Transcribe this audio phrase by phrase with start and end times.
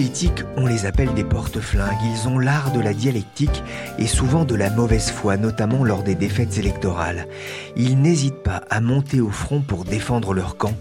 [0.00, 1.98] En politique, on les appelle des porte-flingues.
[2.02, 3.62] Ils ont l'art de la dialectique
[3.98, 7.28] et souvent de la mauvaise foi, notamment lors des défaites électorales.
[7.76, 10.72] Ils n'hésitent pas à monter au front pour défendre leur camp.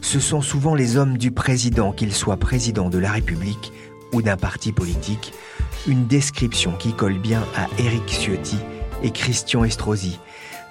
[0.00, 3.72] Ce sont souvent les hommes du président, qu'ils soient président de la République
[4.12, 5.32] ou d'un parti politique.
[5.86, 8.58] Une description qui colle bien à Éric Ciotti
[9.04, 10.18] et Christian Estrosi.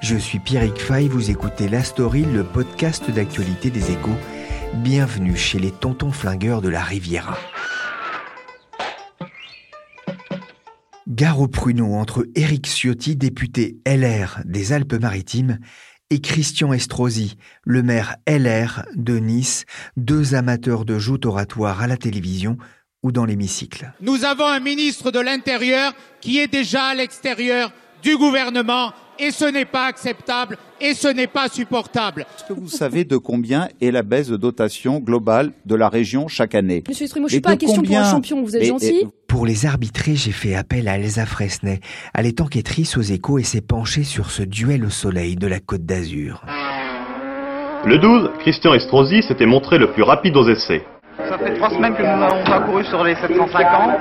[0.02, 4.18] Je suis Pierrick Fay, vous écoutez La Story, le podcast d'actualité des échos.
[4.74, 7.38] Bienvenue chez les tontons flingueurs de la Riviera.
[11.08, 15.60] Gare au pruneau entre Éric Ciotti, député LR des Alpes-Maritimes,
[16.10, 19.66] et Christian Estrosi, le maire LR de Nice,
[19.98, 22.58] deux amateurs de joutes oratoires à la télévision
[23.04, 23.94] ou dans l'hémicycle.
[24.02, 27.72] Nous avons un ministre de l'Intérieur qui est déjà à l'extérieur
[28.06, 32.26] du gouvernement et ce n'est pas acceptable et ce n'est pas supportable.
[32.38, 36.28] Est-ce que vous savez de combien est la baisse de dotation globale de la région
[36.28, 36.84] chaque année?
[36.88, 39.02] Monsieur Estrimo, je suis pas à question pour un champion, vous êtes gentil.
[39.06, 41.80] euh, Pour les arbitrer, j'ai fait appel à Elsa Fresnay.
[42.14, 45.60] Elle est enquêtrice aux échos et s'est penchée sur ce duel au soleil de la
[45.60, 46.44] Côte d'Azur.
[47.86, 50.84] Le 12, Christian Estrosi s'était montré le plus rapide aux essais.
[51.18, 53.92] Ça fait trois semaines que nous avons parcouru sur les 750.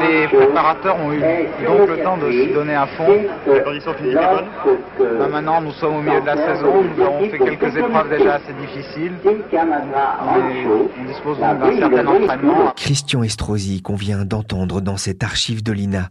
[0.00, 3.06] Les préparateurs ont eu donc le temps de s'y donner à fond.
[3.44, 6.82] Physiques étaient bonnes Là, maintenant, nous sommes au milieu de la saison.
[6.82, 9.12] Nous avons fait quelques épreuves déjà assez difficiles.
[9.24, 12.72] On dispose donc d'un certain entraînement.
[12.76, 16.08] Christian Estrosi qu'on vient d'entendre dans cette archive de l'INA.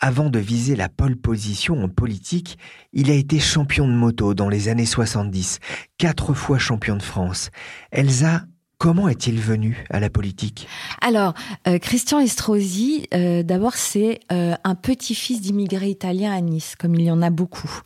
[0.00, 2.58] Avant de viser la pole position en politique,
[2.92, 5.58] il a été champion de moto dans les années 70,
[5.98, 7.50] quatre fois champion de France.
[7.90, 8.42] Elsa,
[8.84, 10.68] comment est-il venu à la politique?
[11.00, 11.32] Alors,
[11.66, 17.00] euh, Christian Estrosi, euh, d'abord, c'est euh, un petit-fils d'immigrés italiens à Nice, comme il
[17.00, 17.80] y en a beaucoup.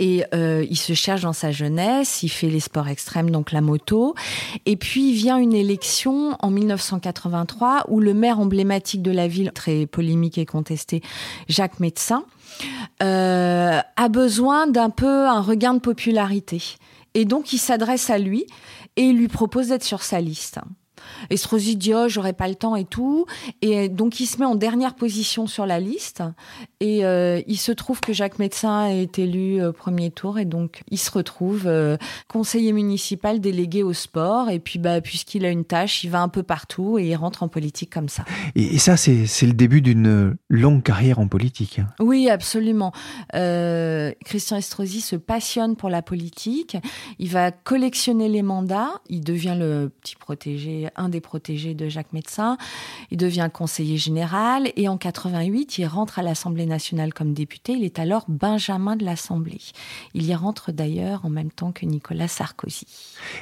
[0.00, 4.16] Et il se cherche dans sa jeunesse, il fait les sports extrêmes, donc la moto.
[4.66, 9.86] Et puis, vient une élection en 1983 où le maire emblématique de la ville, très
[9.86, 11.00] polémique et contesté,
[11.48, 12.24] Jacques Médecin,
[13.00, 16.60] a besoin d'un peu un regain de popularité.
[17.14, 18.46] Et donc, il s'adresse à lui
[18.96, 20.60] et lui propose d'être sur sa liste.
[21.30, 23.26] Estrosi dit oh j'aurai pas le temps et tout
[23.62, 26.22] et donc il se met en dernière position sur la liste
[26.80, 30.82] et euh, il se trouve que Jacques Médecin est élu au premier tour et donc
[30.90, 31.96] il se retrouve euh,
[32.28, 36.28] conseiller municipal délégué au sport et puis bah puisqu'il a une tâche il va un
[36.28, 38.24] peu partout et il rentre en politique comme ça.
[38.54, 41.80] Et, et ça, c'est c'est le début d'une longue carrière en politique.
[42.00, 42.92] Oui, absolument.
[43.34, 46.76] Euh, Christian Estrosi se passionne pour la politique.
[47.18, 48.90] Il va collectionner les mandats.
[49.08, 52.56] Il devient le petit protégé, un des protégés de Jacques Médecin.
[53.10, 54.70] Il devient conseiller général.
[54.76, 57.72] Et en 88, il rentre à l'Assemblée nationale comme député.
[57.72, 59.60] Il est alors Benjamin de l'Assemblée.
[60.14, 62.86] Il y rentre d'ailleurs en même temps que Nicolas Sarkozy.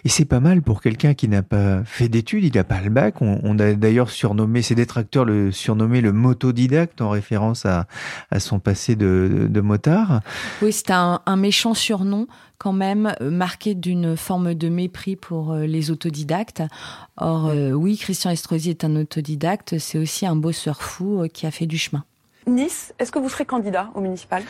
[0.05, 2.91] Et c'est pas mal pour quelqu'un qui n'a pas fait d'études, il n'a pas le
[2.91, 3.21] bac.
[3.21, 7.87] On, on a d'ailleurs surnommé, ses détracteurs le surnommé le motodidacte en référence à,
[8.31, 10.21] à son passé de, de, de motard.
[10.61, 12.27] Oui, c'est un, un méchant surnom
[12.63, 16.63] quand même euh, marqué d'une forme de mépris pour euh, les autodidactes.
[17.33, 21.47] Or, euh, oui, Christian Estrosi est un autodidacte, c'est aussi un bosseur fou euh, qui
[21.47, 22.05] a fait du chemin.
[22.47, 24.43] Nice, est-ce que vous serez candidat au municipal?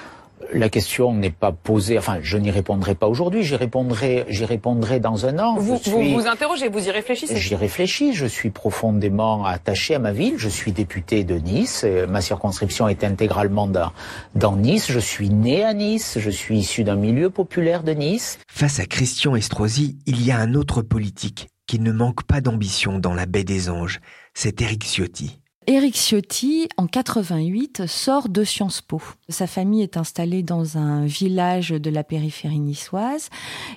[0.52, 4.98] La question n'est pas posée, enfin, je n'y répondrai pas aujourd'hui, j'y répondrai, j'y répondrai
[4.98, 5.54] dans un an.
[5.58, 9.94] vous, Je vous suis- vous interrogez, vous y réfléchissez J'y réfléchis, je suis profondément attaché
[9.94, 13.92] à ma ville, je suis député de Nice, euh, ma circonscription est intégralement dans,
[14.34, 18.40] dans Nice, je suis né à Nice, je suis issu d'un milieu populaire de Nice.
[18.50, 22.98] Face à Christian Estrosi, il y a un autre politique qui ne manque pas d'ambition
[22.98, 24.00] dans la baie des anges.
[24.34, 25.42] C'est Éric Ciotti.
[25.68, 29.00] Éric Ciotti, en 88, sort de Sciences Po.
[29.28, 33.28] Sa famille est installée dans un village de la périphérie niçoise.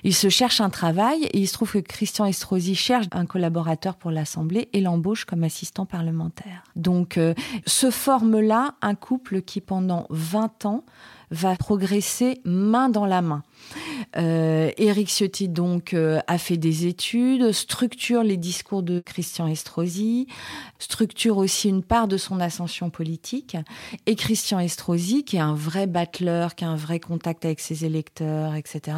[0.02, 3.94] Il se cherche un travail et il se trouve que Christian Estrosi cherche un collaborateur
[3.94, 6.64] pour l'Assemblée et l'embauche comme assistant parlementaire.
[6.74, 7.34] Donc, euh,
[7.66, 10.84] se forme là un couple qui, pendant 20 ans,
[11.30, 13.42] va progresser main dans la main.
[14.16, 20.26] Euh, Éric Ciotti donc euh, a fait des études, structure les discours de Christian Estrosi,
[20.78, 23.56] structure aussi une part de son ascension politique.
[24.06, 27.84] Et Christian Estrosi, qui est un vrai battleur, qui a un vrai contact avec ses
[27.84, 28.96] électeurs, etc.,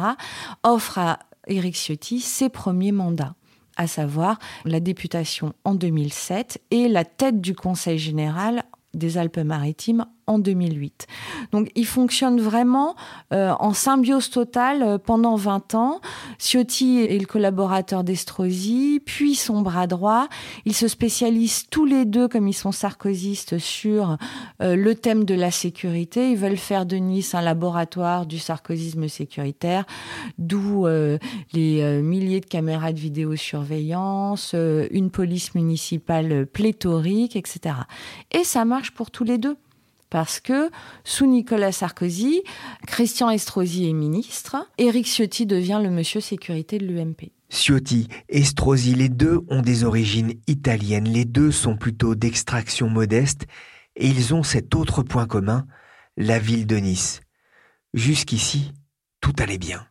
[0.63, 3.33] offre à Éric Ciotti ses premiers mandats
[3.79, 10.37] à savoir la députation en 2007 et la tête du Conseil général des Alpes-Maritimes en
[10.37, 11.07] 2008.
[11.51, 12.95] Donc il fonctionne vraiment
[13.33, 16.01] euh, en symbiose totale euh, pendant 20 ans.
[16.37, 20.27] Ciotti est le collaborateur d'Estrosi, puis son bras droit.
[20.65, 24.17] Ils se spécialisent tous les deux, comme ils sont sarkozystes, sur
[24.61, 26.31] euh, le thème de la sécurité.
[26.31, 29.85] Ils veulent faire de Nice un laboratoire du sarkozysme sécuritaire,
[30.37, 30.85] d'où
[31.53, 34.53] les milliers de caméras de vidéosurveillance,
[34.91, 37.75] une police municipale pléthorique, etc.
[38.31, 39.57] Et ça marche pour tous les deux
[40.09, 40.69] parce que
[41.03, 42.41] sous Nicolas Sarkozy,
[42.87, 47.31] Christian Estrosi est ministre, Éric Ciotti devient le monsieur sécurité de l'UMP.
[47.49, 53.45] Ciotti, Estrosi, les deux ont des origines italiennes, les deux sont plutôt d'extraction modeste,
[53.95, 55.65] et ils ont cet autre point commun,
[56.15, 57.21] la ville de Nice.
[57.93, 58.71] Jusqu'ici,
[59.19, 59.85] tout allait bien.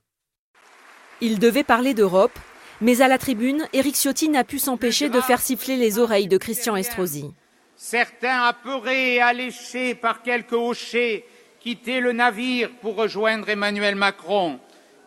[1.21, 2.39] Il devait parler d'Europe,
[2.81, 6.39] mais à la tribune, Éric Ciotti n'a pu s'empêcher de faire siffler les oreilles de
[6.39, 7.35] Christian Estrosi.
[7.81, 11.25] Certains, apeurés et alléchés par quelques hochets,
[11.61, 14.59] quittaient le navire pour rejoindre Emmanuel Macron.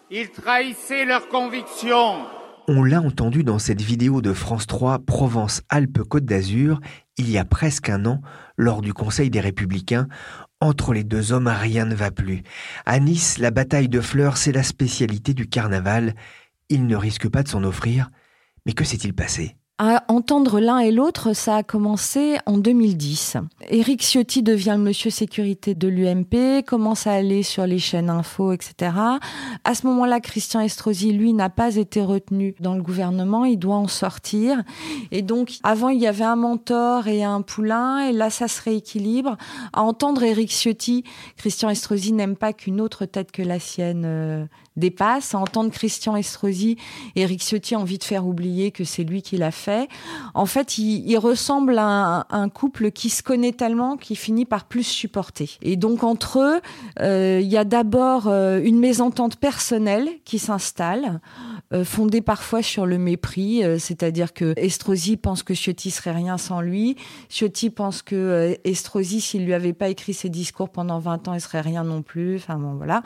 [0.09, 2.25] Ils trahissaient leurs convictions.
[2.69, 6.79] On l'a entendu dans cette vidéo de France 3 Provence-Alpes-Côte d'Azur
[7.18, 8.21] il y a presque un an
[8.56, 10.07] lors du Conseil des Républicains.
[10.62, 12.41] Entre les deux hommes, rien ne va plus.
[12.85, 16.15] À Nice, la bataille de fleurs, c'est la spécialité du carnaval.
[16.69, 18.12] Il ne risque pas de s'en offrir.
[18.65, 19.57] Mais que s'est-il passé?
[19.83, 23.38] À entendre l'un et l'autre, ça a commencé en 2010.
[23.72, 28.51] Éric Ciotti devient le monsieur sécurité de l'UMP, commence à aller sur les chaînes info,
[28.51, 28.92] etc.
[29.63, 33.78] À ce moment-là, Christian Estrosi, lui, n'a pas été retenu dans le gouvernement, il doit
[33.78, 34.62] en sortir.
[35.10, 38.62] Et donc, avant, il y avait un mentor et un poulain, et là, ça se
[38.62, 39.36] rééquilibre.
[39.74, 41.06] À entendre Éric Ciotti,
[41.38, 44.45] Christian Estrosi n'aime pas qu'une autre tête que la sienne euh,
[44.77, 45.35] dépasse.
[45.35, 46.77] À entendre Christian Estrosi,
[47.15, 49.89] Éric Ciotti envie de faire oublier que c'est lui qui l'a fait.
[50.33, 54.83] En fait, il, ressemble à un, couple qui se connaît tellement qu'il finit par plus
[54.83, 55.57] supporter.
[55.62, 56.62] Et donc entre eux,
[57.00, 61.19] euh, il y a d'abord euh, une mésentente personnelle qui s'installe.
[61.74, 66.59] Euh, fondée parfois sur le mépris, c'est-à-dire que Estrosi pense que Ciotti serait rien sans
[66.59, 66.97] lui.
[67.29, 71.41] Ciotti pense que Estrosi, s'il lui avait pas écrit ses discours pendant 20 ans, il
[71.41, 72.38] serait rien non plus.
[72.38, 73.03] Enfin bon, voilà.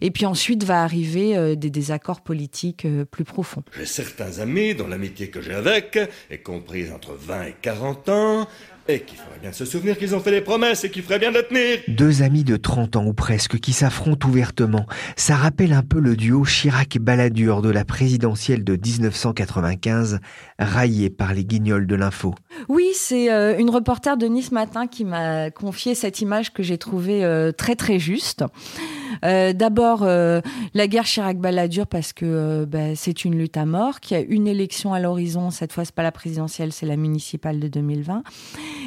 [0.00, 3.62] Et puis ensuite va arriver euh, des désaccords politiques euh, plus profonds.
[3.76, 5.98] J'ai certains amis dont l'amitié que j'ai avec
[6.30, 8.48] est comprise entre 20 et 40 ans,
[8.88, 11.32] et qui feraient bien se souvenir qu'ils ont fait des promesses et qui feraient bien
[11.32, 11.78] de tenir.
[11.88, 14.86] Deux amis de 30 ans ou presque qui s'affrontent ouvertement.
[15.16, 20.20] Ça rappelle un peu le duo Chirac-Balladur de la présidentielle de 1995,
[20.58, 22.34] raillé par les guignols de l'info.
[22.68, 26.78] Oui, c'est euh, une reporter de Nice Matin qui m'a confié cette image que j'ai
[26.78, 28.44] trouvée très très juste.
[29.24, 30.40] Euh, d'abord, euh,
[30.74, 34.24] la guerre Chirac-Balladur parce que euh, bah, c'est une lutte à mort, qu'il y a
[34.26, 35.50] une élection à l'horizon.
[35.50, 38.22] Cette fois, c'est pas la présidentielle, c'est la municipale de 2020.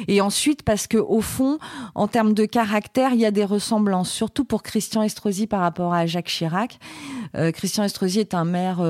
[0.06, 1.58] Et ensuite, parce que au fond,
[1.94, 5.94] en termes de caractère, il y a des ressemblances, surtout pour Christian Estrosi par rapport
[5.94, 6.78] à Jacques Chirac.
[7.52, 8.82] Christian Estrosi est un maire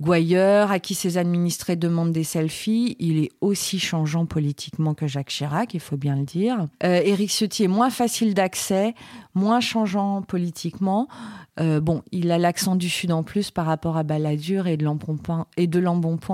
[0.00, 2.96] gouailleur à qui ses administrés demandent des selfies.
[2.98, 6.66] Il est aussi changeant politiquement que Jacques Chirac, il faut bien le dire.
[6.82, 8.94] Éric Ciotti est moins facile d'accès,
[9.34, 11.08] moins changeant politiquement.
[11.60, 14.84] Euh, bon, il a l'accent du Sud en plus par rapport à Balladur et de
[14.84, 15.46] l'embonpoint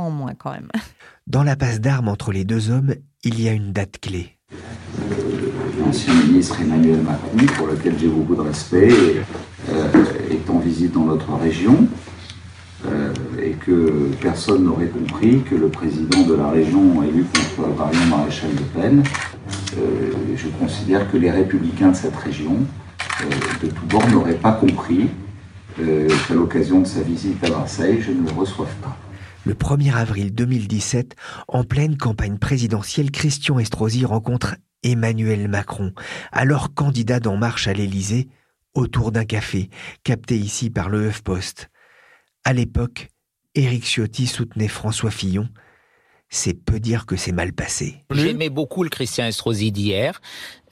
[0.03, 0.69] en moins quand même.
[1.27, 4.39] Dans la passe d'armes entre les deux hommes, il y a une date clé.
[5.81, 8.89] L'ancien ministre Emmanuel Macron, pour lequel j'ai beaucoup de respect,
[9.71, 11.89] euh, est en visite dans notre région
[12.87, 18.07] euh, et que personne n'aurait compris que le président de la région élu contre Marion
[18.07, 19.03] Maréchal Le Pen,
[20.37, 22.57] je considère que les républicains de cette région
[23.23, 25.09] euh, de tout bord n'aurait pas compris
[25.81, 28.97] euh, qu'à l'occasion de sa visite à Marseille, je ne le reçoive pas.
[29.47, 31.15] Le 1er avril 2017,
[31.47, 35.93] en pleine campagne présidentielle, Christian Estrosi rencontre Emmanuel Macron,
[36.33, 38.27] alors candidat d'En Marche à l'Élysée,
[38.75, 39.71] autour d'un café,
[40.03, 41.71] capté ici par le HuffPost.
[42.43, 43.07] À l'époque,
[43.55, 45.49] Éric Ciotti soutenait François Fillon.
[46.29, 48.05] c'est peu dire que c'est mal passé.
[48.11, 50.21] J'aimais beaucoup le Christian Estrosi d'hier.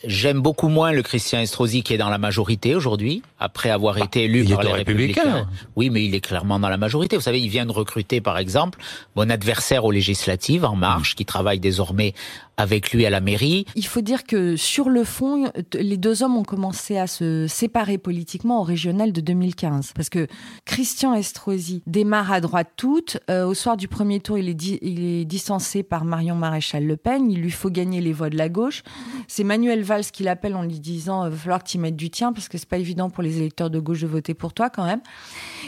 [0.06, 4.04] J'aime beaucoup moins le Christian Estrosi qui est dans la majorité aujourd'hui, après avoir bah,
[4.04, 5.46] été élu par les républicains.
[5.76, 7.16] Oui, mais il est clairement dans la majorité.
[7.16, 8.78] Vous savez, il vient de recruter, par exemple,
[9.16, 12.14] mon adversaire aux législatives, En Marche, qui travaille désormais
[12.56, 13.66] avec lui à la mairie.
[13.74, 17.98] Il faut dire que sur le fond, les deux hommes ont commencé à se séparer
[17.98, 19.92] politiquement au régional de 2015.
[19.94, 20.26] Parce que
[20.64, 23.18] Christian Estrosi démarre à droite toute.
[23.30, 26.96] Euh, au soir du premier tour, il est, il est distancé par Marion Maréchal Le
[26.96, 27.30] Pen.
[27.30, 28.82] Il lui faut gagner les voix de la gauche.
[29.26, 32.10] C'est Manuel Valls qui l'appelle en lui disant il va falloir que tu mettes du
[32.10, 34.70] tien parce que c'est pas évident pour les électeurs de gauche de voter pour toi
[34.70, 35.00] quand même.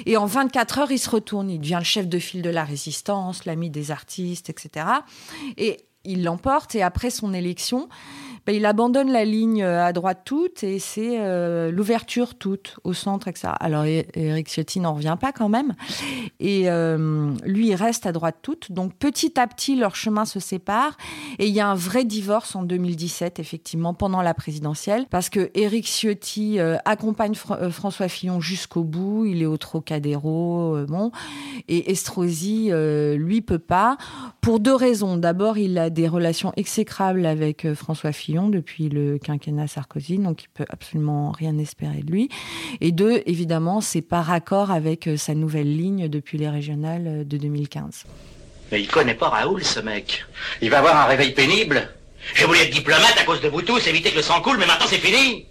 [0.05, 1.51] Et en 24 heures, il se retourne.
[1.51, 4.87] Il devient le chef de file de la résistance, l'ami des artistes, etc.
[5.57, 7.89] Et il l'emporte et après son élection,
[8.47, 12.93] ben, il abandonne la ligne euh, à droite toute et c'est euh, l'ouverture toute au
[12.93, 13.49] centre, etc.
[13.59, 15.75] Alors Eric Ciotti n'en revient pas quand même.
[16.39, 18.71] Et euh, lui, il reste à droite toute.
[18.71, 20.97] Donc petit à petit, leurs chemins se séparent.
[21.41, 25.51] Et il y a un vrai divorce en 2017, effectivement, pendant la présidentielle, parce que
[25.55, 29.27] Eric Ciotti accompagne François Fillon jusqu'au bout.
[29.27, 31.11] Il est au Trocadéro, bon.
[31.69, 32.71] Et Estrosi,
[33.17, 33.97] lui, peut pas.
[34.41, 35.17] Pour deux raisons.
[35.17, 40.49] D'abord, il a des relations exécrables avec François Fillon depuis le quinquennat Sarkozy, donc il
[40.49, 42.29] peut absolument rien espérer de lui.
[42.81, 47.25] Et deux, évidemment, c'est par accord avec euh, sa nouvelle ligne depuis les régionales euh,
[47.25, 48.05] de 2015.
[48.71, 50.25] Mais il connaît pas Raoul, ce mec.
[50.61, 51.89] Il va avoir un réveil pénible.
[52.35, 54.67] J'ai voulu être diplomate à cause de vous tous, éviter que le sang coule, mais
[54.67, 55.47] maintenant c'est fini.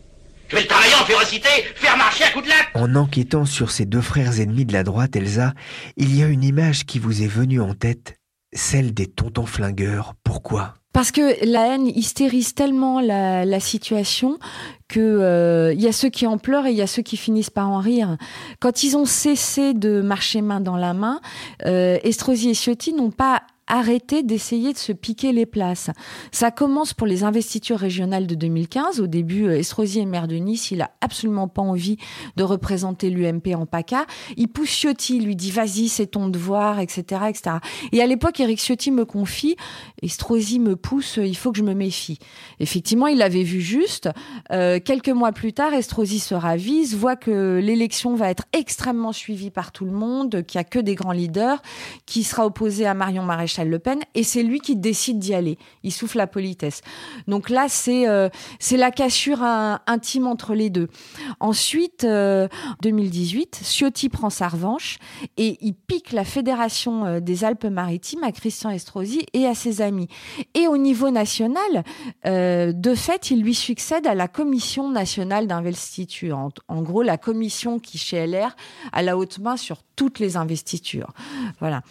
[0.48, 2.68] Je vais le travailler en férocité, faire marcher à coups de latte.
[2.75, 5.54] En enquêtant sur ces deux frères ennemis de la droite, Elsa,
[5.98, 8.20] il y a une image qui vous est venue en tête,
[8.54, 10.13] celle des tontons flingueurs.
[10.24, 10.75] Pourquoi?
[10.96, 14.40] Parce que la haine hystérise tellement la, situation
[14.88, 17.18] que euh, il y a ceux qui en pleurent et il y a ceux qui
[17.18, 18.16] finissent par en rire.
[18.62, 21.20] Quand ils ont cessé de marcher main dans la main,
[21.66, 25.89] euh, Estrosi et Ciotti n'ont pas arrêter d'essayer de se piquer les places.
[26.31, 29.01] Ça commence pour les investitures régionales de 2015.
[29.01, 30.72] Au début, euh, Estrosi est maire de Nice.
[30.72, 31.98] Il a absolument pas envie
[32.36, 34.05] de représenter l'UMP en PACA.
[34.38, 37.57] Il pousse Ciotti, lui dit vas-y, c'est ton devoir, etc., etc.
[37.91, 39.55] Et à l'époque, Eric Ciotti me confie,
[40.01, 42.19] Estrosi me pousse, il faut que je me méfie.
[42.60, 44.10] Effectivement, il avait vu juste.
[44.51, 49.50] Euh, quelques mois plus tard, Estrosi se ravise, voit que l'élection va être extrêmement suivie
[49.50, 51.62] par tout le monde, qu'il y a que des grands leaders,
[52.05, 55.57] qui sera opposé à Marion Maréchal le Pen, et c'est lui qui décide d'y aller.
[55.83, 56.81] Il souffle la politesse.
[57.27, 58.29] Donc là, c'est euh,
[58.71, 60.89] la cassure intime entre les deux.
[61.39, 62.05] Ensuite,
[62.81, 64.97] 2018, euh, Ciotti prend sa revanche
[65.38, 70.07] et il pique la Fédération euh, des Alpes-Maritimes à Christian Estrosi et à ses amis.
[70.53, 71.83] Et au niveau national,
[72.25, 76.38] de fait, il lui succède à la Commission nationale d'investiture.
[76.38, 78.55] En, en, gros, la commission qui, chez LR,
[78.91, 81.13] a la haute main sur toutes les investitures.
[81.59, 81.81] Voilà.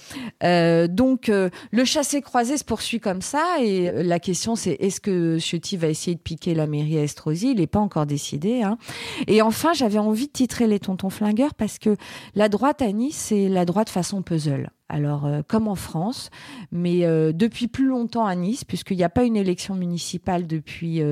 [0.88, 1.30] donc,
[1.70, 5.88] le chassé-croisé se poursuit comme ça et euh, la question c'est est-ce que Ciotti va
[5.88, 7.52] essayer de piquer la mairie à Estrosi?
[7.52, 8.62] Il n'est pas encore décidé.
[8.62, 8.78] Hein.
[9.26, 11.96] Et enfin, j'avais envie de titrer les tontons flingueurs parce que
[12.34, 14.70] la droite à Nice, c'est la droite façon puzzle.
[14.88, 16.30] Alors, euh, comme en France,
[16.70, 21.02] mais euh, depuis plus longtemps à Nice, puisqu'il n'y a pas une élection municipale depuis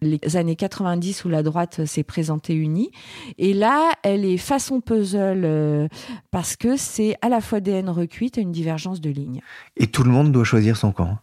[0.00, 2.90] les années 90 où la droite s'est présentée unie.
[3.38, 5.88] Et là, elle est façon puzzle
[6.30, 9.40] parce que c'est à la fois des haines recuites et une divergence de lignes.
[9.76, 11.18] Et tout le monde doit choisir son camp.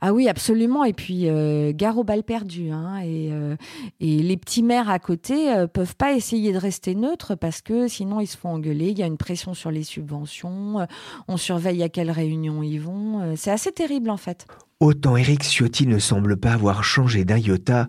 [0.00, 0.84] Ah oui, absolument.
[0.84, 2.70] Et puis, euh, gare aux balles perdues.
[2.70, 3.00] Hein.
[3.04, 3.56] Euh,
[4.00, 7.88] et, les petits maires à côté euh, peuvent pas essayer de rester neutres parce que
[7.88, 8.88] sinon ils se font engueuler.
[8.88, 10.86] Il y a une pression sur les subventions.
[11.28, 13.34] on surveille à quelles réunions ils vont.
[13.36, 14.46] c'est assez terrible en fait.
[14.80, 17.88] Autant Éric Ciotti ne semble pas avoir changé d'un iota,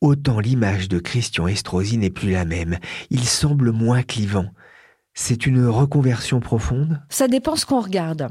[0.00, 2.78] autant l'image de Christian Estrosi n'est plus la même.
[3.10, 4.46] Il semble moins clivant.
[5.12, 7.02] C'est une reconversion profonde?
[7.10, 8.30] Ça dépend ce qu'on regarde.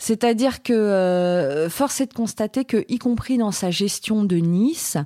[0.00, 4.96] C'est-à-dire que euh, force est de constater que, y compris dans sa gestion de Nice,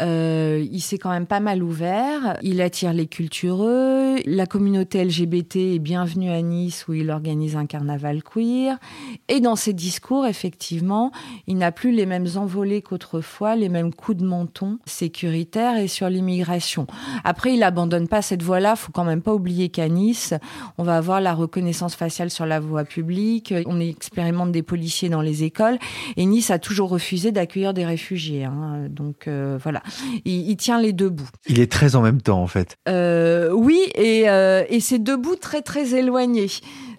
[0.00, 2.38] euh, il s'est quand même pas mal ouvert.
[2.42, 4.14] Il attire les cultureux.
[4.26, 8.78] La communauté LGBT est bienvenue à Nice où il organise un carnaval queer.
[9.26, 11.10] Et dans ses discours, effectivement,
[11.48, 16.08] il n'a plus les mêmes envolées qu'autrefois, les mêmes coups de menton sécuritaires et sur
[16.08, 16.86] l'immigration.
[17.24, 18.76] Après, il abandonne pas cette voie-là.
[18.76, 20.32] Faut quand même pas oublier qu'à Nice,
[20.78, 23.52] on va avoir la reconnaissance faciale sur la voie publique.
[23.66, 25.78] On expérimente des policiers dans les écoles.
[26.16, 28.44] Et Nice a toujours refusé d'accueillir des réfugiés.
[28.44, 28.86] Hein.
[28.88, 29.82] Donc euh, voilà
[30.24, 31.28] il, tient les deux bouts.
[31.46, 32.76] Il est très en même temps, en fait.
[32.88, 36.48] Euh, oui, et, euh, et c'est deux bouts très, très éloignés.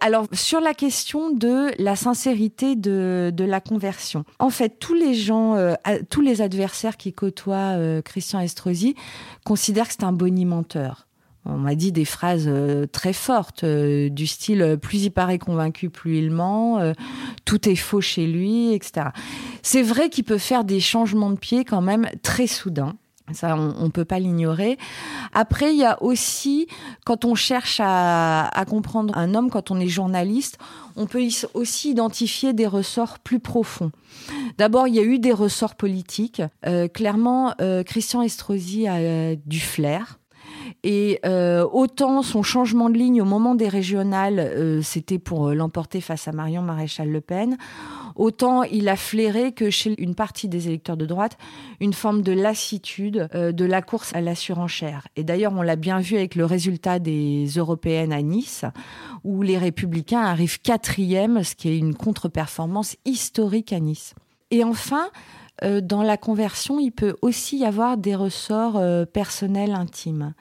[0.02, 5.14] Alors, sur la question de la sincérité de, de la conversion, en fait, tous les
[5.14, 5.74] gens, euh,
[6.10, 8.96] tous les adversaires qui côtoient Christian Estrosi
[9.46, 11.09] considèrent que c'est un bonimenteur
[11.46, 15.40] On m'a dit des phrases euh, très fortes, euh, du style euh, plus il paraît
[15.40, 16.94] convaincu, plus il ment,
[17.46, 19.08] tout est faux chez lui, etc.
[19.62, 22.96] C'est vrai qu'il peut faire des changements de pied quand même très soudains.
[23.32, 24.80] Ça, on ne peut pas l'ignorer.
[25.34, 26.68] Après, il y a aussi,
[27.06, 30.58] quand on cherche à, comprendre un homme, quand on est journaliste,
[30.96, 31.22] on peut
[31.54, 33.92] aussi identifier des ressorts plus profonds.
[34.58, 36.42] D'abord, il y a eu des ressorts politiques.
[36.96, 37.54] Clairement,
[37.86, 40.19] Christian Estrosi a du flair.
[40.84, 46.02] Et euh, autant son changement de ligne au moment des régionales, euh, c'était pour l'emporter
[46.02, 47.58] face à Marion Maréchal Le Pen,
[48.16, 51.38] autant il a flairé que chez une partie des électeurs de droite,
[51.80, 55.08] une forme de lassitude euh, de la course à la surenchère.
[55.16, 58.66] Et d'ailleurs, on l'a bien vu avec le résultat des européennes à Nice,
[59.24, 64.14] où les républicains arrivent quatrième, ce qui est une contre-performance historique à Nice.
[64.52, 65.10] Et enfin,
[65.64, 70.34] euh, dans la conversion, il peut aussi y avoir des ressorts euh, personnels intimes.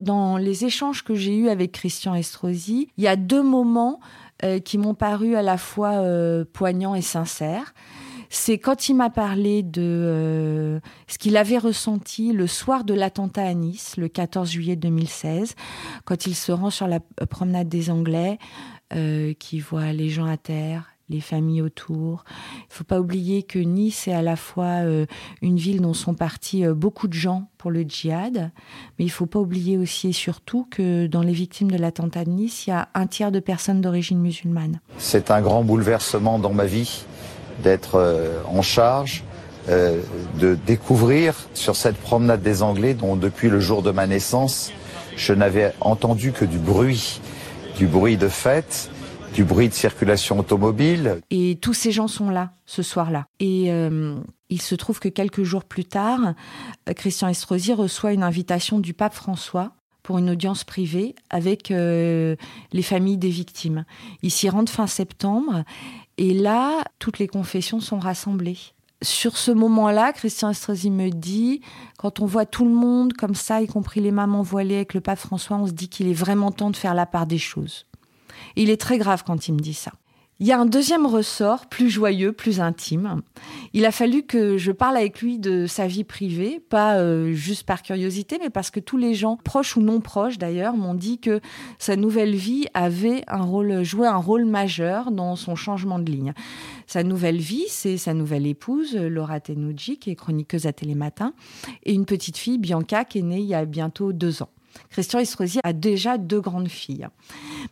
[0.00, 4.00] Dans les échanges que j'ai eus avec Christian Estrosi, il y a deux moments
[4.44, 6.02] euh, qui m'ont paru à la fois
[6.52, 7.72] poignants et sincères.
[8.28, 13.54] C'est quand il m'a parlé de ce qu'il avait ressenti le soir de l'attentat à
[13.54, 15.54] Nice, le 14 juillet 2016,
[16.04, 16.98] quand il se rend sur la
[17.30, 18.38] promenade des Anglais,
[19.38, 22.24] qui voit les gens à terre, les familles autour.
[22.68, 25.06] Il faut pas oublier que Nice est à la fois euh,
[25.40, 28.50] une ville dont sont partis euh, beaucoup de gens pour le djihad,
[28.98, 32.30] mais il faut pas oublier aussi et surtout que dans les victimes de l'attentat de
[32.30, 34.80] Nice, il y a un tiers de personnes d'origine musulmane.
[34.98, 37.04] C'est un grand bouleversement dans ma vie
[37.62, 39.24] d'être euh, en charge,
[39.68, 44.70] de découvrir sur cette promenade des Anglais dont depuis le jour de ma naissance,
[45.16, 47.20] je n'avais entendu que du bruit,
[47.76, 48.90] du bruit de fête
[49.36, 51.20] du bruit de circulation automobile.
[51.28, 53.26] Et tous ces gens sont là ce soir-là.
[53.38, 54.16] Et euh,
[54.48, 56.32] il se trouve que quelques jours plus tard,
[56.96, 62.34] Christian Estrosi reçoit une invitation du pape François pour une audience privée avec euh,
[62.72, 63.84] les familles des victimes.
[64.22, 65.64] Il s'y rend fin septembre
[66.16, 68.56] et là, toutes les confessions sont rassemblées.
[69.02, 71.60] Sur ce moment-là, Christian Estrosi me dit,
[71.98, 75.02] quand on voit tout le monde comme ça, y compris les mamans voilées avec le
[75.02, 77.84] pape François, on se dit qu'il est vraiment temps de faire la part des choses.
[78.56, 79.92] Il est très grave quand il me dit ça.
[80.38, 83.22] Il y a un deuxième ressort, plus joyeux, plus intime.
[83.72, 87.62] Il a fallu que je parle avec lui de sa vie privée, pas euh, juste
[87.62, 91.20] par curiosité, mais parce que tous les gens, proches ou non proches d'ailleurs, m'ont dit
[91.20, 91.40] que
[91.78, 96.34] sa nouvelle vie avait un rôle, joué un rôle majeur dans son changement de ligne.
[96.86, 101.32] Sa nouvelle vie, c'est sa nouvelle épouse, Laura Tenucci, qui est chroniqueuse à Télématin,
[101.84, 104.50] et une petite fille, Bianca, qui est née il y a bientôt deux ans.
[104.90, 107.08] Christian Estrosi a déjà deux grandes filles.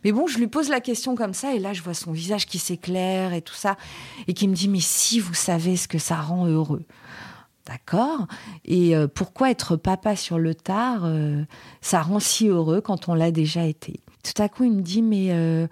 [0.03, 2.45] Mais bon, je lui pose la question comme ça, et là, je vois son visage
[2.45, 3.77] qui s'éclaire et tout ça,
[4.27, 6.83] et qui me dit, mais si vous savez ce que ça rend heureux.
[7.65, 8.27] D'accord?
[8.63, 11.43] Et euh, pourquoi être papa sur le tard, euh,
[11.81, 14.01] ça rend si heureux quand on l'a déjà été?
[14.23, 15.67] Tout à coup, il me dit, mais euh,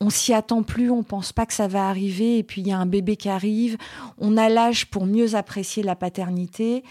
[0.00, 2.72] on s'y attend plus, on pense pas que ça va arriver, et puis il y
[2.72, 3.76] a un bébé qui arrive,
[4.18, 6.82] on a l'âge pour mieux apprécier la paternité,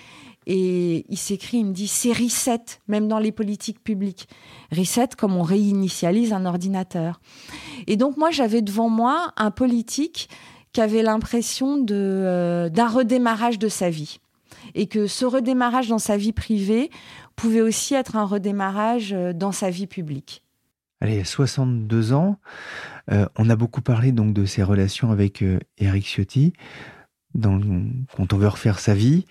[0.45, 4.27] et il s'écrit, il me dit, c'est reset, même dans les politiques publiques.
[4.71, 7.21] Reset comme on réinitialise un ordinateur.
[7.87, 10.29] Et donc moi, j'avais devant moi un politique
[10.73, 14.19] qui avait l'impression de euh, d'un redémarrage de sa vie.
[14.75, 16.89] Et que ce redémarrage dans sa vie privée
[17.35, 20.43] pouvait aussi être un redémarrage euh, dans sa vie publique.
[20.99, 22.37] Allez, 62 ans.
[23.11, 25.43] Euh, on a beaucoup parlé donc de ses relations avec
[25.77, 26.53] Eric Ciotti.
[27.41, 29.25] Quand on veut refaire sa vie,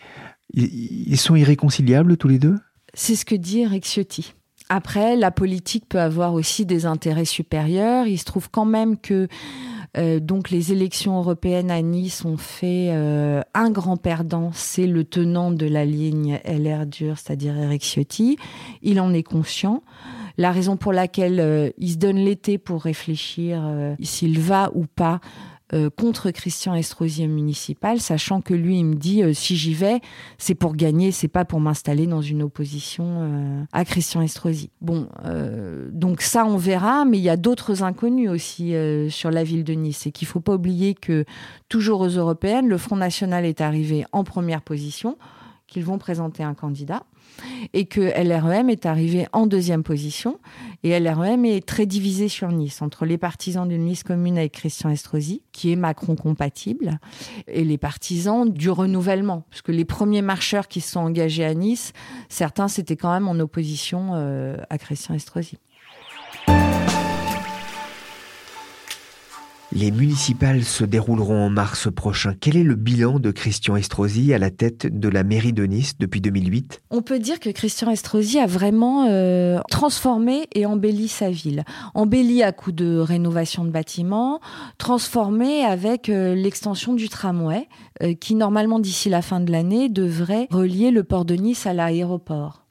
[0.54, 2.56] ils sont irréconciliables tous les deux?
[2.94, 4.34] C'est ce que dit Eric Ciotti.
[4.68, 8.06] Après, la politique peut avoir aussi des intérêts supérieurs.
[8.06, 9.28] Il se trouve quand même que
[9.98, 15.04] euh, donc les élections européennes à Nice ont fait euh, un grand perdant, c'est le
[15.04, 18.38] tenant de la ligne LR dur, c'est-à-dire Eric Ciotti.
[18.80, 19.82] Il en est conscient.
[20.38, 23.62] La raison pour laquelle euh, il se donne l'été pour réfléchir
[24.00, 25.20] s'il va ou pas
[25.74, 30.00] euh, contre Christian Estrosi municipal, sachant que lui, il me dit euh, si j'y vais,
[30.36, 34.70] c'est pour gagner, c'est pas pour m'installer dans une opposition euh, à Christian Estrosi.
[34.80, 35.08] Bon,
[35.90, 38.74] donc ça, on verra, mais il y a d'autres inconnus aussi
[39.08, 40.06] sur la ville de Nice.
[40.06, 41.24] Et qu'il faut pas oublier que,
[41.68, 45.16] toujours aux européennes, le Front National est arrivé en première position,
[45.72, 47.02] qu'ils vont présenter un candidat
[47.72, 50.38] et que LREM est arrivé en deuxième position.
[50.82, 54.90] Et LREM est très divisé sur Nice, entre les partisans d'une Nice commune avec Christian
[54.90, 56.98] Estrosi, qui est Macron compatible,
[57.46, 59.46] et les partisans du renouvellement.
[59.48, 61.94] Parce que les premiers marcheurs qui se sont engagés à Nice,
[62.28, 65.56] certains c'était quand même en opposition euh, à Christian Estrosi.
[69.74, 72.34] Les municipales se dérouleront en mars prochain.
[72.38, 75.94] Quel est le bilan de Christian Estrosi à la tête de la mairie de Nice
[75.98, 81.30] depuis 2008 On peut dire que Christian Estrosi a vraiment euh, transformé et embelli sa
[81.30, 81.64] ville.
[81.94, 84.40] Embelli à coup de rénovation de bâtiments,
[84.76, 87.66] transformé avec euh, l'extension du tramway
[88.02, 91.72] euh, qui normalement d'ici la fin de l'année devrait relier le port de Nice à
[91.72, 92.61] l'aéroport.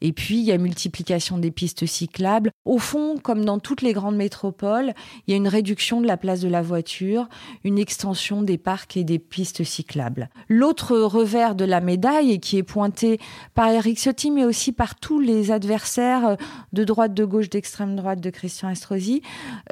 [0.00, 2.50] Et puis, il y a multiplication des pistes cyclables.
[2.64, 4.92] Au fond, comme dans toutes les grandes métropoles,
[5.26, 7.28] il y a une réduction de la place de la voiture,
[7.64, 10.28] une extension des parcs et des pistes cyclables.
[10.48, 13.18] L'autre revers de la médaille, et qui est pointé
[13.54, 16.36] par Eric Ciotti, mais aussi par tous les adversaires
[16.72, 19.22] de droite, de gauche, d'extrême droite de Christian Estrosi,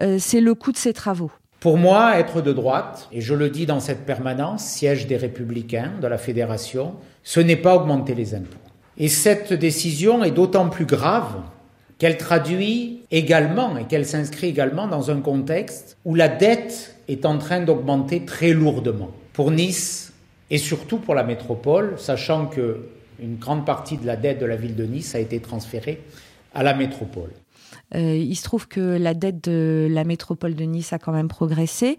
[0.00, 1.30] euh, c'est le coût de ces travaux.
[1.60, 5.92] Pour moi, être de droite, et je le dis dans cette permanence, siège des Républicains,
[6.00, 8.58] de la Fédération, ce n'est pas augmenter les impôts.
[8.98, 11.34] Et cette décision est d'autant plus grave
[11.98, 17.38] qu'elle traduit également et qu'elle s'inscrit également dans un contexte où la dette est en
[17.38, 20.12] train d'augmenter très lourdement pour Nice
[20.50, 22.88] et surtout pour la métropole, sachant que
[23.20, 26.02] une grande partie de la dette de la ville de Nice a été transférée
[26.54, 27.30] à la métropole.
[27.94, 31.28] Euh, il se trouve que la dette de la métropole de Nice a quand même
[31.28, 31.98] progressé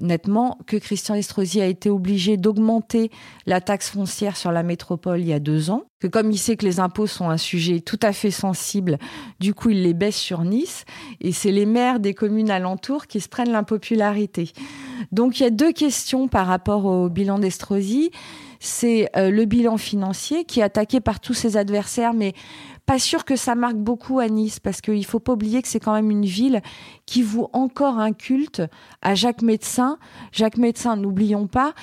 [0.00, 3.10] nettement, que Christian Estrosi a été obligé d'augmenter
[3.46, 6.56] la taxe foncière sur la métropole il y a deux ans, que comme il sait
[6.56, 8.98] que les impôts sont un sujet tout à fait sensible,
[9.40, 10.84] du coup il les baisse sur Nice,
[11.20, 14.52] et c'est les maires des communes alentours qui se prennent l'impopularité.
[15.10, 18.10] Donc il y a deux questions par rapport au bilan d'Estrosi.
[18.64, 22.32] C'est euh, le bilan financier qui est attaqué par tous ses adversaires, mais
[22.86, 25.80] pas sûr que ça marque beaucoup à Nice parce qu'il faut pas oublier que c'est
[25.80, 26.60] quand même une ville
[27.06, 28.62] qui voue encore un culte
[29.02, 29.98] à Jacques Médecin.
[30.32, 31.74] Jacques Médecin, n'oublions pas,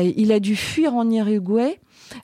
[0.00, 1.80] il a dû fuir en Uruguay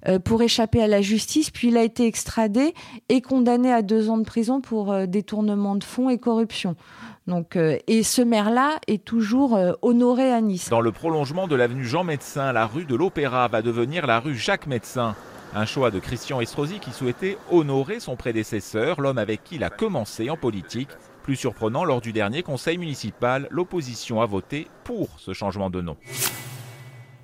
[0.09, 2.75] euh, pour échapper à la justice, puis il a été extradé
[3.09, 6.77] et condamné à deux ans de prison pour euh, détournement de fonds et corruption.
[7.27, 10.69] Donc, euh, et ce maire-là est toujours honoré à Nice.
[10.71, 14.35] Dans le prolongement de l'avenue Jean Médecin, la rue de l'Opéra va devenir la rue
[14.35, 15.15] Jacques Médecin.
[15.53, 19.71] Un choix de Christian Estrosi qui souhaitait honorer son prédécesseur, l'homme avec qui il a
[19.71, 20.89] commencé en politique.
[21.25, 25.97] Plus surprenant, lors du dernier conseil municipal, l'opposition a voté pour ce changement de nom.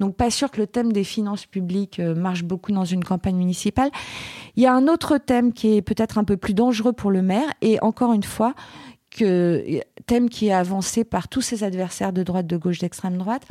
[0.00, 3.36] Donc pas sûr que le thème des finances publiques euh, marche beaucoup dans une campagne
[3.36, 3.90] municipale.
[4.56, 7.22] Il y a un autre thème qui est peut-être un peu plus dangereux pour le
[7.22, 8.54] maire et encore une fois,
[9.16, 13.46] que, thème qui est avancé par tous ses adversaires de droite, de gauche, d'extrême droite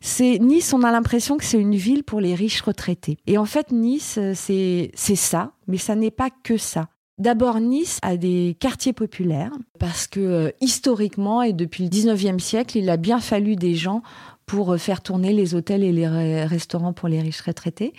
[0.00, 3.18] c'est Nice, on a l'impression que c'est une ville pour les riches retraités.
[3.26, 6.88] Et en fait, Nice, euh, c'est ça, mais ça n'est pas que ça.
[7.18, 12.76] D'abord, Nice a des quartiers populaires parce que euh, historiquement et depuis le 19e siècle,
[12.76, 14.02] il a bien fallu des gens
[14.44, 17.94] pour euh, faire tourner les hôtels et les restaurants pour les riches retraités.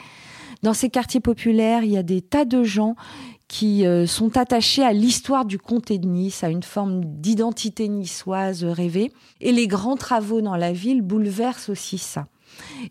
[0.63, 2.95] Dans ces quartiers populaires, il y a des tas de gens
[3.47, 8.63] qui euh, sont attachés à l'histoire du comté de Nice, à une forme d'identité niçoise
[8.63, 9.11] rêvée.
[9.39, 12.27] Et les grands travaux dans la ville bouleversent aussi ça.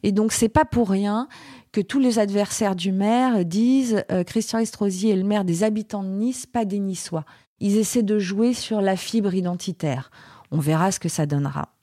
[0.03, 1.29] Et donc c'est pas pour rien
[1.73, 6.03] que tous les adversaires du maire disent euh, Christian Estrosi est le maire des habitants
[6.03, 7.25] de Nice, pas des Niçois.
[7.61, 10.11] Ils essaient de jouer sur la fibre identitaire.
[10.51, 11.75] On verra ce que ça donnera.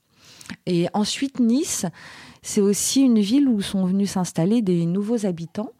[0.66, 1.86] Et ensuite, Nice,
[2.42, 5.72] c'est aussi une ville où sont venus s'installer des nouveaux habitants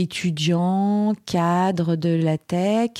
[0.00, 2.90] étudiants, cadres de la tech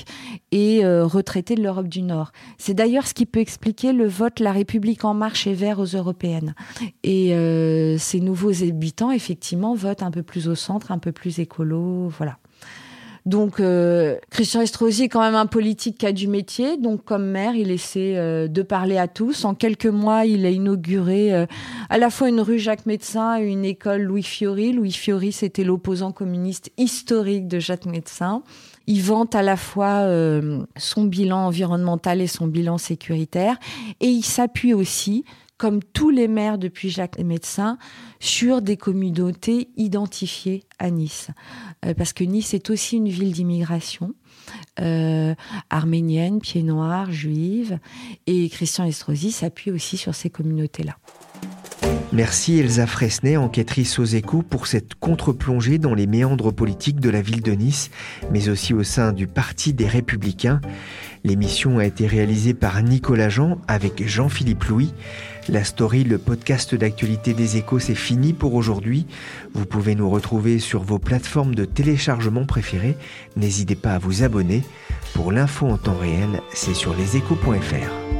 [0.52, 2.32] et euh, retraités de l'Europe du Nord.
[2.58, 5.86] C'est d'ailleurs ce qui peut expliquer le vote La République en marche et vert aux
[5.86, 6.54] européennes.
[7.02, 11.38] Et euh, ces nouveaux habitants, effectivement, votent un peu plus au centre, un peu plus
[11.38, 12.38] écolo, voilà.
[13.26, 16.76] Donc euh, Christian Estrosi est quand même un politique qui a du métier.
[16.76, 19.44] Donc comme maire, il essaie euh, de parler à tous.
[19.44, 21.46] En quelques mois, il a inauguré euh,
[21.88, 24.72] à la fois une rue Jacques Médecin et une école Louis Fiori.
[24.72, 28.42] Louis Fiori, c'était l'opposant communiste historique de Jacques Médecin.
[28.86, 30.08] Il vante à la fois
[30.76, 33.56] son bilan environnemental et son bilan sécuritaire.
[34.00, 35.24] Et il s'appuie aussi
[35.60, 37.76] comme tous les maires depuis Jacques Médecin,
[38.18, 41.28] sur des communautés identifiées à Nice.
[41.84, 44.14] Euh, parce que Nice est aussi une ville d'immigration.
[44.80, 45.34] Euh,
[45.68, 47.78] arménienne, pieds noirs, juive,
[48.26, 50.96] et Christian Estrosi s'appuie aussi sur ces communautés-là.
[52.12, 57.22] Merci Elsa Fresnay, enquêtrice aux échos, pour cette contre-plongée dans les méandres politiques de la
[57.22, 57.90] ville de Nice,
[58.32, 60.60] mais aussi au sein du Parti des Républicains.
[61.22, 64.92] L'émission a été réalisée par Nicolas Jean avec Jean-Philippe Louis.
[65.50, 69.06] La story, le podcast d'actualité des échos, c'est fini pour aujourd'hui.
[69.52, 72.96] Vous pouvez nous retrouver sur vos plateformes de téléchargement préférées.
[73.36, 74.62] N'hésitez pas à vous abonner.
[75.12, 78.19] Pour l'info en temps réel, c'est sur leséchos.fr.